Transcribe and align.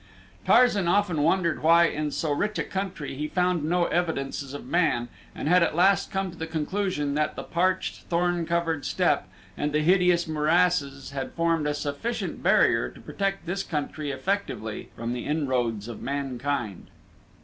Tarzan 0.47 0.87
often 0.87 1.21
wondered 1.21 1.61
why 1.61 1.83
in 1.85 2.09
so 2.09 2.31
rich 2.31 2.57
a 2.57 2.63
country 2.63 3.13
he 3.13 3.27
found 3.27 3.63
no 3.63 3.85
evidences 3.85 4.51
of 4.55 4.65
man 4.65 5.09
and 5.35 5.47
had 5.47 5.61
at 5.61 5.75
last 5.75 6.09
come 6.09 6.31
to 6.31 6.37
the 6.39 6.47
conclusion 6.47 7.13
that 7.13 7.35
the 7.35 7.43
parched, 7.43 8.05
thorn 8.09 8.47
covered 8.47 8.83
steppe 8.83 9.25
and 9.55 9.73
the 9.73 9.81
hideous 9.83 10.27
morasses 10.27 11.11
had 11.11 11.33
formed 11.33 11.67
a 11.67 11.75
sufficient 11.75 12.41
barrier 12.41 12.89
to 12.89 12.99
protect 12.99 13.45
this 13.45 13.61
country 13.61 14.09
effectively 14.09 14.89
from 14.95 15.13
the 15.13 15.25
inroads 15.27 15.87
of 15.87 16.01
mankind. 16.01 16.87